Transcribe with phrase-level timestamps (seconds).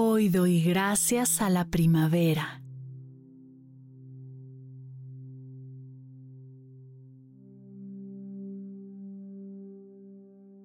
[0.00, 2.62] Hoy doy gracias a la primavera.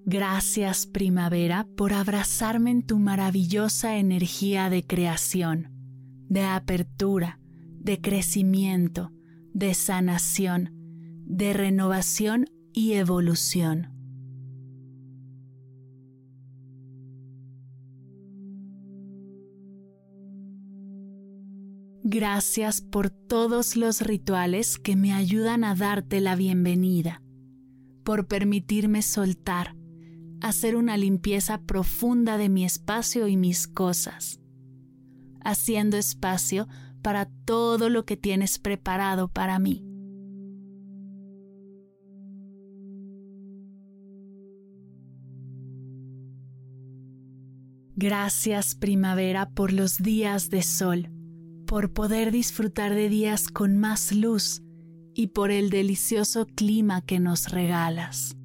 [0.06, 5.72] Gracias primavera por abrazarme en tu maravillosa energía de creación,
[6.30, 7.40] de apertura,
[7.80, 9.12] de crecimiento,
[9.52, 10.70] de sanación,
[11.26, 14.03] de renovación y evolución.
[22.06, 27.22] Gracias por todos los rituales que me ayudan a darte la bienvenida,
[28.04, 29.78] por permitirme soltar,
[30.42, 34.42] hacer una limpieza profunda de mi espacio y mis cosas,
[35.46, 36.68] haciendo espacio
[37.02, 39.86] para todo lo que tienes preparado para mí.
[47.96, 51.10] Gracias primavera por los días de sol
[51.74, 54.62] por poder disfrutar de días con más luz
[55.16, 58.38] y por el delicioso clima que nos regalas.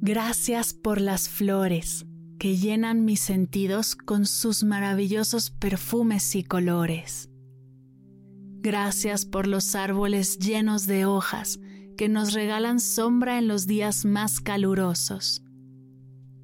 [0.00, 2.06] Gracias por las flores
[2.38, 7.28] que llenan mis sentidos con sus maravillosos perfumes y colores.
[8.60, 11.58] Gracias por los árboles llenos de hojas
[11.96, 15.42] que nos regalan sombra en los días más calurosos.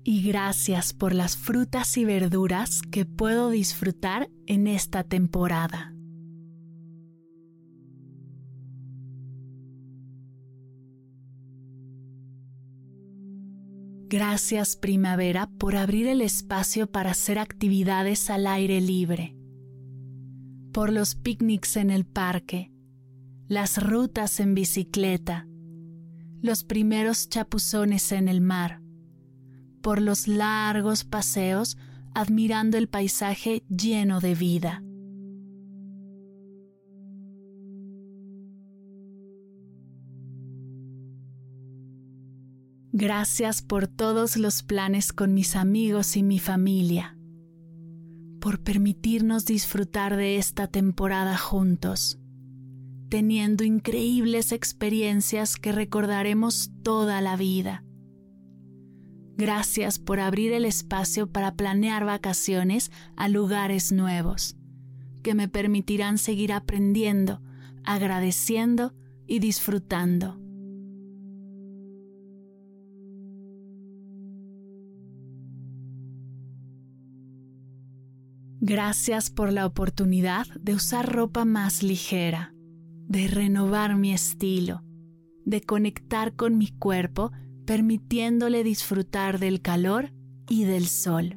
[0.02, 5.94] Y gracias por las frutas y verduras que puedo disfrutar en esta temporada.
[14.10, 19.36] Gracias primavera por abrir el espacio para hacer actividades al aire libre,
[20.72, 22.69] por los picnics en el parque,
[23.50, 25.48] las rutas en bicicleta,
[26.40, 28.80] los primeros chapuzones en el mar,
[29.82, 31.76] por los largos paseos
[32.14, 34.84] admirando el paisaje lleno de vida.
[42.92, 47.18] Gracias por todos los planes con mis amigos y mi familia,
[48.40, 52.19] por permitirnos disfrutar de esta temporada juntos
[53.10, 57.84] teniendo increíbles experiencias que recordaremos toda la vida.
[59.37, 64.56] Gracias por abrir el espacio para planear vacaciones a lugares nuevos,
[65.22, 67.43] que me permitirán seguir aprendiendo,
[67.84, 68.94] agradeciendo
[69.27, 70.38] y disfrutando.
[78.60, 82.54] Gracias por la oportunidad de usar ropa más ligera
[83.10, 84.84] de renovar mi estilo,
[85.44, 87.32] de conectar con mi cuerpo,
[87.66, 90.12] permitiéndole disfrutar del calor
[90.48, 91.37] y del sol.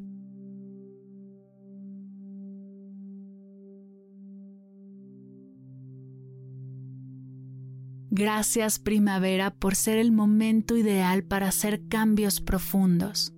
[8.11, 13.33] Gracias primavera por ser el momento ideal para hacer cambios profundos,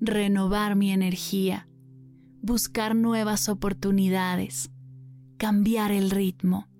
[0.00, 1.68] renovar mi energía,
[2.40, 4.70] buscar nuevas oportunidades,
[5.36, 6.71] cambiar el ritmo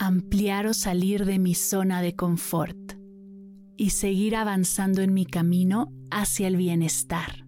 [0.00, 2.94] ampliar o salir de mi zona de confort
[3.76, 7.46] y seguir avanzando en mi camino hacia el bienestar.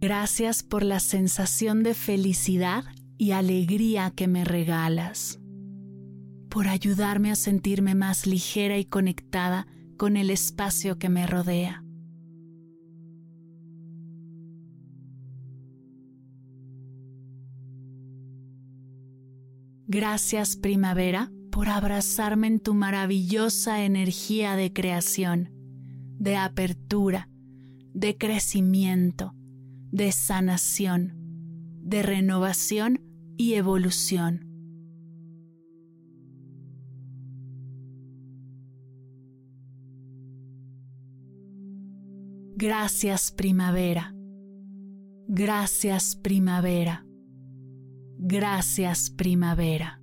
[0.00, 2.84] Gracias por la sensación de felicidad
[3.18, 5.38] y alegría que me regalas,
[6.48, 11.84] por ayudarme a sentirme más ligera y conectada con el espacio que me rodea.
[19.92, 25.50] Gracias primavera por abrazarme en tu maravillosa energía de creación,
[26.16, 27.28] de apertura,
[27.92, 29.34] de crecimiento,
[29.90, 31.14] de sanación,
[31.82, 33.00] de renovación
[33.36, 34.46] y evolución.
[42.54, 44.14] Gracias primavera.
[45.26, 47.04] Gracias primavera.
[48.22, 49.98] Gracias primavera.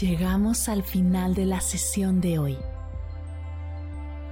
[0.00, 2.56] Llegamos al final de la sesión de hoy